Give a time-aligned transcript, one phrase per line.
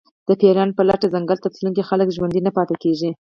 [0.27, 3.09] د پېریانو په لټه ځنګل ته تلونکي خلک ژوندي نه پاتې کېږي.